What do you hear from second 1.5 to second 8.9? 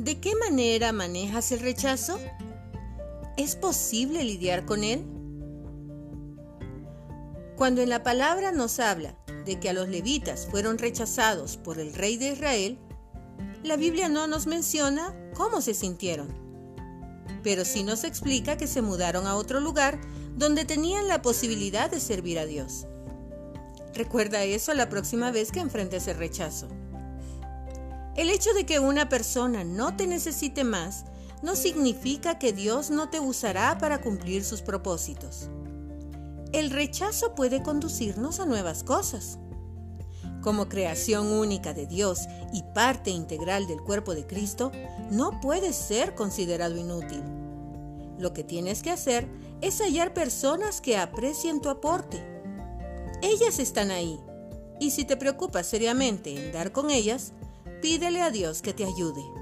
el rechazo? ¿Es posible lidiar con él? Cuando en la palabra nos